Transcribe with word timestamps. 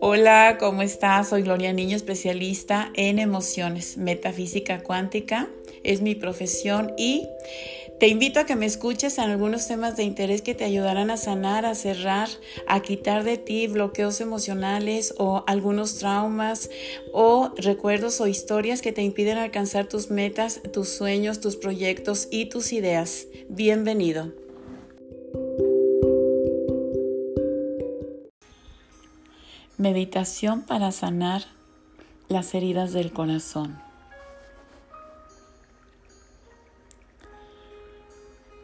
Hola, 0.00 0.58
¿cómo 0.60 0.82
estás? 0.82 1.30
Soy 1.30 1.42
Gloria 1.42 1.72
Niño, 1.72 1.96
especialista 1.96 2.92
en 2.94 3.18
emociones. 3.18 3.96
Metafísica 3.96 4.84
cuántica 4.84 5.48
es 5.82 6.02
mi 6.02 6.14
profesión 6.14 6.92
y 6.96 7.26
te 7.98 8.06
invito 8.06 8.38
a 8.38 8.46
que 8.46 8.54
me 8.54 8.64
escuches 8.64 9.18
en 9.18 9.24
algunos 9.24 9.66
temas 9.66 9.96
de 9.96 10.04
interés 10.04 10.40
que 10.40 10.54
te 10.54 10.62
ayudarán 10.62 11.10
a 11.10 11.16
sanar, 11.16 11.66
a 11.66 11.74
cerrar, 11.74 12.28
a 12.68 12.80
quitar 12.80 13.24
de 13.24 13.38
ti 13.38 13.66
bloqueos 13.66 14.20
emocionales 14.20 15.14
o 15.18 15.42
algunos 15.48 15.98
traumas 15.98 16.70
o 17.12 17.52
recuerdos 17.56 18.20
o 18.20 18.28
historias 18.28 18.82
que 18.82 18.92
te 18.92 19.02
impiden 19.02 19.36
alcanzar 19.36 19.88
tus 19.88 20.10
metas, 20.10 20.60
tus 20.72 20.90
sueños, 20.90 21.40
tus 21.40 21.56
proyectos 21.56 22.28
y 22.30 22.46
tus 22.46 22.72
ideas. 22.72 23.26
Bienvenido. 23.48 24.47
Meditación 29.78 30.62
para 30.62 30.90
sanar 30.90 31.44
las 32.28 32.52
heridas 32.52 32.92
del 32.92 33.12
corazón. 33.12 33.80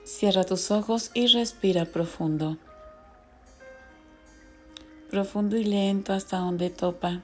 Cierra 0.03 0.43
tus 0.43 0.73
ojos 0.73 1.13
y 1.15 1.29
respira 1.29 1.85
profundo. 1.85 2.59
Profundo 5.09 5.57
y 5.57 5.63
lento 5.63 6.13
hasta 6.13 6.39
donde 6.39 6.71
topa. 6.71 7.21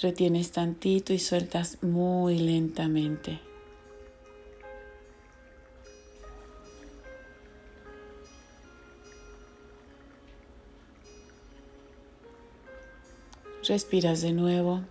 Retienes 0.00 0.50
tantito 0.52 1.12
y 1.12 1.18
sueltas 1.18 1.82
muy 1.82 2.38
lentamente. 2.38 3.51
Respiras 13.66 14.22
de 14.22 14.32
nuevo. 14.32 14.82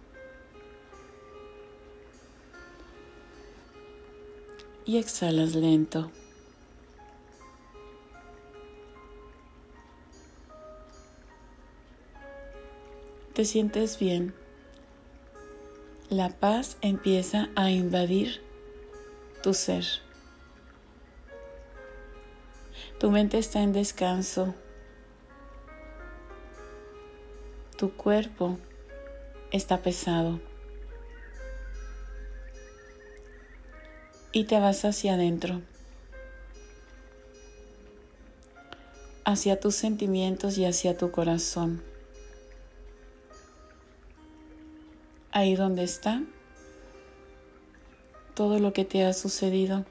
Y 4.85 4.97
exhalas 4.97 5.55
lento. 5.55 6.09
Te 13.33 13.43
sientes 13.43 13.99
bien. 13.99 14.33
La 16.09 16.29
paz 16.29 16.77
empieza 16.81 17.49
a 17.55 17.69
invadir 17.71 18.41
tu 19.43 19.53
ser. 19.53 19.85
Tu 22.99 23.11
mente 23.11 23.37
está 23.37 23.61
en 23.61 23.73
descanso. 23.73 24.53
Tu 27.81 27.91
cuerpo 27.97 28.59
está 29.49 29.81
pesado. 29.81 30.39
Y 34.31 34.43
te 34.43 34.59
vas 34.59 34.85
hacia 34.85 35.15
adentro, 35.15 35.63
hacia 39.25 39.59
tus 39.59 39.73
sentimientos 39.73 40.59
y 40.59 40.65
hacia 40.65 40.95
tu 40.95 41.09
corazón. 41.09 41.81
Ahí 45.31 45.55
donde 45.55 45.81
está 45.83 46.21
todo 48.35 48.59
lo 48.59 48.73
que 48.73 48.85
te 48.85 49.05
ha 49.05 49.13
sucedido, 49.13 49.87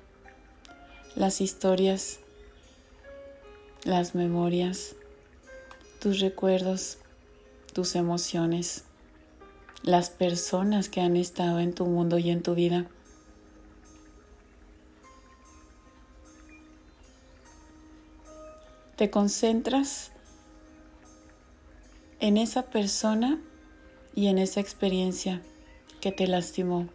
las 1.16 1.40
historias, 1.40 2.20
las 3.82 4.14
memorias, 4.14 4.94
tus 5.98 6.20
recuerdos 6.20 6.99
tus 7.72 7.96
emociones, 7.96 8.84
las 9.82 10.10
personas 10.10 10.88
que 10.88 11.00
han 11.00 11.16
estado 11.16 11.60
en 11.60 11.74
tu 11.74 11.86
mundo 11.86 12.18
y 12.18 12.30
en 12.30 12.42
tu 12.42 12.54
vida. 12.54 12.86
Te 18.96 19.10
concentras 19.10 20.12
en 22.20 22.36
esa 22.36 22.66
persona 22.66 23.40
y 24.14 24.26
en 24.26 24.38
esa 24.38 24.60
experiencia 24.60 25.40
que 26.00 26.12
te 26.12 26.26
lastimó. 26.26 26.88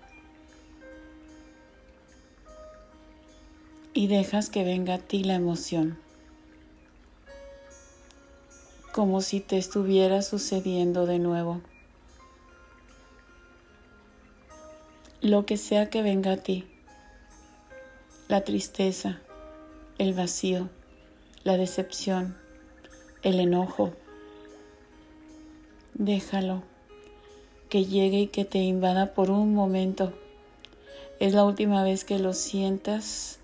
Y 3.94 4.08
dejas 4.08 4.50
que 4.50 4.64
venga 4.64 4.96
a 4.96 5.00
ti 5.00 5.24
la 5.24 5.36
emoción 5.36 6.05
como 8.96 9.20
si 9.20 9.42
te 9.42 9.58
estuviera 9.58 10.22
sucediendo 10.22 11.06
de 11.06 11.20
nuevo. 11.20 11.60
Lo 15.20 15.46
que 15.46 15.58
sea 15.58 15.90
que 15.90 16.02
venga 16.02 16.32
a 16.32 16.38
ti, 16.38 16.66
la 18.30 18.46
tristeza, 18.46 19.20
el 19.98 20.14
vacío, 20.14 20.70
la 21.44 21.58
decepción, 21.58 22.38
el 23.22 23.42
enojo, 23.42 23.92
déjalo 25.94 26.64
que 27.68 27.84
llegue 27.84 28.22
y 28.22 28.28
que 28.28 28.46
te 28.46 28.60
invada 28.60 29.14
por 29.14 29.30
un 29.30 29.54
momento. 29.54 30.14
Es 31.20 31.34
la 31.34 31.44
última 31.44 31.84
vez 31.84 32.06
que 32.06 32.18
lo 32.18 32.32
sientas. 32.32 33.40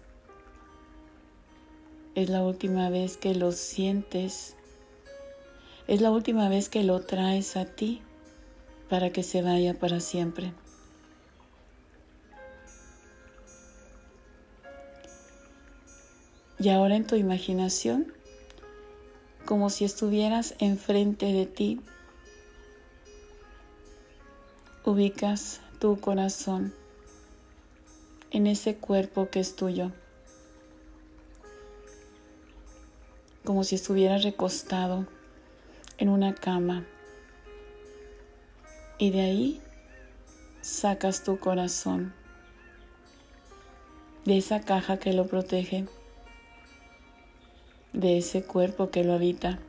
Es 2.16 2.30
la 2.30 2.42
última 2.42 2.90
vez 2.90 3.18
que 3.18 3.36
lo 3.36 3.52
sientes 3.52 4.56
es 5.88 6.02
la 6.02 6.12
última 6.12 6.50
vez 6.50 6.70
que 6.70 6.84
lo 6.84 7.02
traes 7.02 7.58
a 7.58 7.66
ti 7.66 8.02
para 8.90 9.12
que 9.12 9.24
se 9.24 9.42
vaya 9.42 9.74
para 9.74 10.00
siempre. 10.00 10.54
Y 16.60 16.70
ahora 16.70 16.96
en 16.96 17.08
tu 17.08 17.16
imaginación, 17.16 18.14
como 19.46 19.70
si 19.70 19.86
estuvieras 19.86 20.54
enfrente 20.60 21.26
de 21.34 21.46
ti, 21.48 21.82
ubicas 24.86 25.62
tu 25.80 26.00
corazón 26.00 26.74
en 28.30 28.46
ese 28.46 28.76
cuerpo 28.76 29.30
que 29.30 29.40
es 29.40 29.56
tuyo, 29.56 29.92
como 33.44 33.64
si 33.64 33.76
estuvieras 33.76 34.24
recostado 34.24 35.08
en 36.02 36.10
una 36.10 36.34
cama 36.34 36.84
y 38.98 39.12
de 39.12 39.22
ahí 39.22 39.62
sacas 40.62 41.24
tu 41.24 41.38
corazón 41.38 42.12
de 44.26 44.40
esa 44.40 44.62
caja 44.62 44.98
que 44.98 45.14
lo 45.14 45.28
protege, 45.28 45.86
de 47.94 48.18
ese 48.18 48.42
cuerpo 48.42 48.90
que 48.90 49.04
lo 49.04 49.14
habita. 49.14 49.60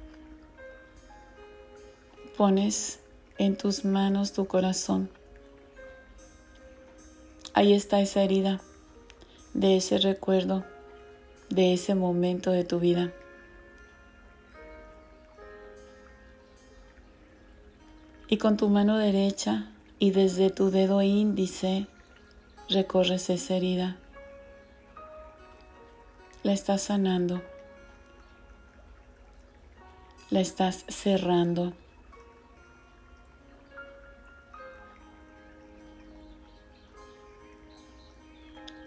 Pones 2.38 3.00
en 3.37 3.59
tus 3.59 3.84
manos 3.84 4.32
tu 4.32 4.47
corazón. 4.47 5.10
Ahí 7.53 7.75
está 7.75 8.00
esa 8.00 8.22
herida 8.22 8.62
de 9.53 9.76
ese 9.76 9.99
recuerdo, 9.99 10.64
de 11.50 11.75
ese 11.75 11.94
momento 11.94 12.53
de 12.53 12.64
tu 12.64 12.81
vida. 12.81 13.12
Y 18.32 18.38
con 18.38 18.56
tu 18.56 18.70
mano 18.70 18.97
derecha 18.97 19.66
y 19.98 20.10
desde 20.10 20.48
tu 20.48 20.70
dedo 20.70 21.03
índice 21.03 21.87
recorres 22.70 23.28
esa 23.28 23.56
herida. 23.56 23.98
La 26.43 26.54
estás 26.54 26.81
sanando. 26.81 27.43
La 30.31 30.40
estás 30.40 30.87
cerrando. 30.88 31.75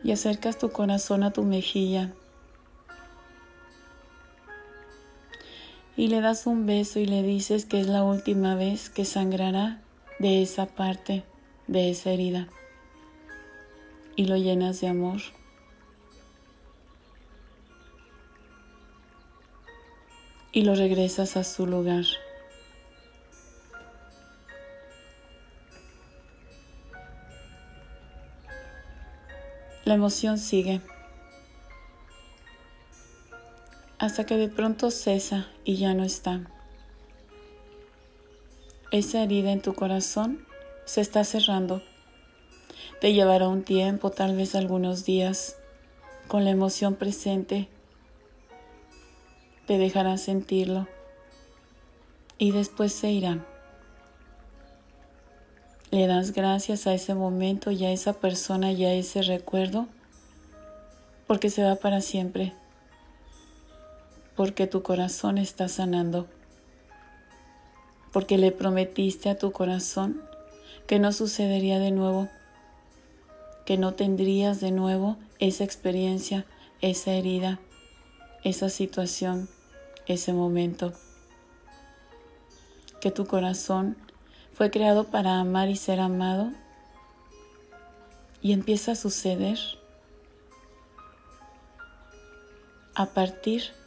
Y 0.03 0.11
acercas 0.11 0.57
tu 0.57 0.71
corazón 0.71 1.21
a 1.21 1.31
tu 1.31 1.43
mejilla. 1.43 2.15
Y 5.97 6.07
le 6.09 6.21
das 6.21 6.45
un 6.45 6.65
beso 6.65 6.99
y 6.99 7.05
le 7.05 7.23
dices 7.23 7.65
que 7.65 7.79
es 7.79 7.87
la 7.87 8.03
última 8.03 8.55
vez 8.55 8.89
que 8.89 9.05
sangrará 9.05 9.81
de 10.19 10.41
esa 10.41 10.65
parte, 10.65 11.23
de 11.67 11.89
esa 11.89 12.11
herida. 12.11 12.47
Y 14.15 14.25
lo 14.25 14.35
llenas 14.35 14.81
de 14.81 14.87
amor. 14.87 15.21
Y 20.51 20.61
lo 20.61 20.75
regresas 20.75 21.37
a 21.37 21.43
su 21.43 21.65
lugar. 21.65 22.05
La 29.85 29.93
emoción 29.93 30.37
sigue 30.39 30.81
hasta 33.97 34.25
que 34.25 34.37
de 34.37 34.47
pronto 34.47 34.91
cesa 34.91 35.47
y 35.63 35.77
ya 35.77 35.93
no 35.93 36.03
está. 36.03 36.41
esa 38.91 39.23
herida 39.23 39.51
en 39.51 39.61
tu 39.61 39.73
corazón 39.73 40.45
se 40.85 41.01
está 41.01 41.23
cerrando. 41.23 41.81
Te 43.01 43.13
llevará 43.13 43.49
un 43.49 43.63
tiempo, 43.63 44.09
tal 44.11 44.37
vez 44.37 44.55
algunos 44.55 45.03
días, 45.03 45.57
con 46.27 46.45
la 46.45 46.51
emoción 46.51 46.95
presente. 46.95 47.67
Te 49.67 49.77
dejarán 49.77 50.17
sentirlo 50.17 50.87
y 52.37 52.51
después 52.51 52.93
se 52.93 53.11
irán. 53.11 53.45
Le 55.91 56.07
das 56.07 56.31
gracias 56.31 56.87
a 56.87 56.93
ese 56.93 57.15
momento 57.15 57.71
y 57.71 57.85
a 57.85 57.91
esa 57.91 58.13
persona 58.13 58.71
y 58.71 58.85
a 58.85 58.93
ese 58.93 59.21
recuerdo 59.21 59.87
porque 61.27 61.49
se 61.49 61.63
va 61.63 61.75
para 61.75 62.01
siempre, 62.01 62.53
porque 64.35 64.67
tu 64.67 64.83
corazón 64.83 65.37
está 65.37 65.67
sanando, 65.67 66.27
porque 68.11 68.37
le 68.37 68.51
prometiste 68.51 69.29
a 69.29 69.37
tu 69.37 69.51
corazón 69.51 70.21
que 70.87 70.99
no 70.99 71.11
sucedería 71.11 71.79
de 71.79 71.91
nuevo, 71.91 72.29
que 73.65 73.77
no 73.77 73.93
tendrías 73.93 74.59
de 74.59 74.71
nuevo 74.71 75.17
esa 75.39 75.63
experiencia, 75.63 76.45
esa 76.81 77.11
herida, 77.11 77.59
esa 78.43 78.69
situación, 78.69 79.49
ese 80.05 80.33
momento, 80.33 80.93
que 83.01 83.11
tu 83.11 83.25
corazón 83.25 83.97
fue 84.53 84.71
creado 84.71 85.05
para 85.05 85.39
amar 85.39 85.69
y 85.69 85.75
ser 85.75 85.99
amado 85.99 86.51
y 88.41 88.53
empieza 88.53 88.91
a 88.91 88.95
suceder 88.95 89.57
a 92.93 93.07
partir 93.07 93.63
de 93.63 93.84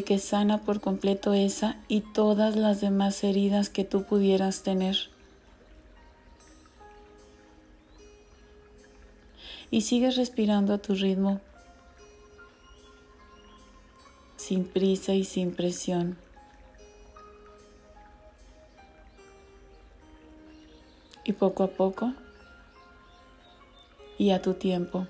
que 0.00 0.18
sana 0.18 0.62
por 0.62 0.80
completo 0.80 1.34
esa 1.34 1.76
y 1.86 2.00
todas 2.00 2.56
las 2.56 2.80
demás 2.80 3.22
heridas 3.22 3.68
que 3.68 3.84
tú 3.84 4.04
pudieras 4.04 4.62
tener. 4.62 4.96
Y 9.70 9.82
sigues 9.82 10.16
respirando 10.16 10.72
a 10.72 10.78
tu 10.78 10.94
ritmo, 10.94 11.42
sin 14.36 14.64
prisa 14.64 15.12
y 15.12 15.24
sin 15.24 15.54
presión. 15.54 16.16
Y 21.24 21.34
poco 21.34 21.64
a 21.64 21.68
poco 21.68 22.14
y 24.16 24.30
a 24.30 24.40
tu 24.40 24.54
tiempo. 24.54 25.06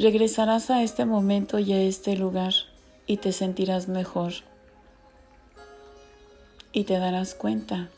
Regresarás 0.00 0.70
a 0.70 0.82
este 0.82 1.04
momento 1.04 1.58
y 1.58 1.74
a 1.74 1.82
este 1.82 2.16
lugar 2.16 2.54
y 3.06 3.18
te 3.18 3.32
sentirás 3.32 3.86
mejor. 3.86 4.32
Y 6.72 6.84
te 6.84 6.98
darás 6.98 7.34
cuenta 7.34 7.90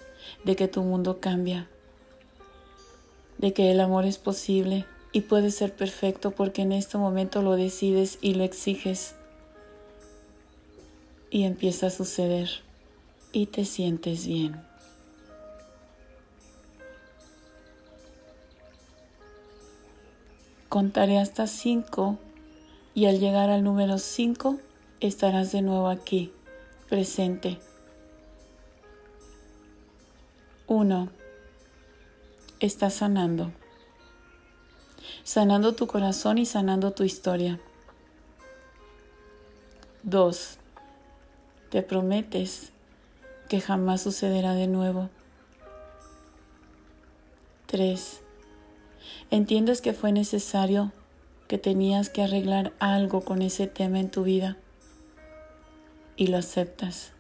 de 0.43 0.57
que 0.57 0.67
tu 0.67 0.83
mundo 0.83 1.21
cambia, 1.21 1.69
de 3.39 3.53
que 3.53 3.71
el 3.71 3.79
amor 3.79 4.05
es 4.05 4.19
posible 4.19 4.85
y 5.13 5.21
puede 5.21 5.53
ser 5.53 5.77
perfecto 5.77 6.33
porque 6.33 6.63
en 6.63 6.73
este 6.73 6.99
momento 6.99 7.41
lo 7.41 7.53
decides 7.53 8.19
y 8.21 8.35
lo 8.35 8.43
exiges. 8.43 9.15
Y 11.31 11.45
empieza 11.45 11.87
a 11.87 11.91
suceder 11.91 12.51
y 13.31 13.47
te 13.47 13.65
sientes 13.65 14.27
bien. 14.27 14.61
Contaré 20.73 21.19
hasta 21.19 21.47
cinco 21.49 22.17
y 22.95 23.05
al 23.05 23.21
llegar 23.21 23.51
al 23.51 23.63
número 23.63 23.99
cinco 23.99 24.59
estarás 25.01 25.53
de 25.53 25.61
nuevo 25.61 25.89
aquí, 25.89 26.33
presente. 26.89 27.61
Uno, 30.67 31.11
Estás 32.59 32.95
sanando. 32.95 33.53
Sanando 35.25 35.75
tu 35.75 35.87
corazón 35.87 36.39
y 36.39 36.47
sanando 36.47 36.93
tu 36.93 37.05
historia. 37.05 37.61
Dos, 40.03 40.57
Te 41.69 41.83
prometes 41.83 42.73
que 43.51 43.61
jamás 43.61 44.01
sucederá 44.01 44.55
de 44.55 44.69
nuevo. 44.69 45.11
Tres, 47.67 48.23
entiendes 49.31 49.81
que 49.81 49.93
fue 49.93 50.13
necesario, 50.13 50.93
que 51.49 51.59
tenías 51.59 52.09
que 52.09 52.23
arreglar 52.23 52.73
algo 52.79 53.23
con 53.23 53.43
ese 53.43 53.67
tema 53.67 54.01
en 54.01 54.11
tu 54.11 54.23
vida 54.23 54.57
y 56.17 56.29
lo 56.29 56.39
aceptas. 56.39 57.13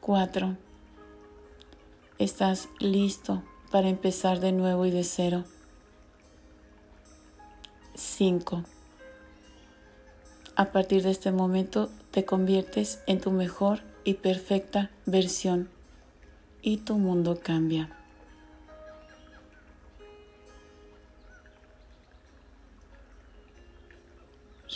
4. 0.00 0.56
Estás 2.18 2.68
listo 2.78 3.42
para 3.70 3.88
empezar 3.88 4.40
de 4.40 4.52
nuevo 4.52 4.86
y 4.86 4.90
de 4.90 5.04
cero. 5.04 5.44
5. 7.94 8.62
A 10.54 10.66
partir 10.72 11.02
de 11.02 11.10
este 11.10 11.32
momento 11.32 11.90
te 12.10 12.24
conviertes 12.24 13.00
en 13.06 13.20
tu 13.20 13.30
mejor 13.30 13.80
y 14.04 14.14
perfecta 14.14 14.90
versión 15.04 15.68
y 16.62 16.78
tu 16.78 16.96
mundo 16.96 17.40
cambia. 17.42 17.90